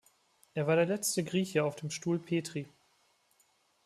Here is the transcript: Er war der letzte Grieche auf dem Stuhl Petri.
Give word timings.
Er 0.55 0.65
war 0.65 0.77
der 0.77 0.87
letzte 0.87 1.23
Grieche 1.23 1.63
auf 1.63 1.75
dem 1.75 1.91
Stuhl 1.91 2.17
Petri. 2.17 2.65